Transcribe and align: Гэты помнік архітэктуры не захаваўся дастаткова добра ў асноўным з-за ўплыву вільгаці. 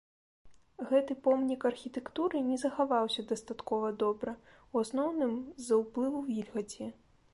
Гэты 0.91 1.17
помнік 1.25 1.65
архітэктуры 1.71 2.41
не 2.47 2.57
захаваўся 2.63 3.27
дастаткова 3.33 3.91
добра 4.05 4.33
ў 4.39 4.75
асноўным 4.89 5.37
з-за 5.67 5.81
ўплыву 5.83 6.19
вільгаці. 6.33 6.91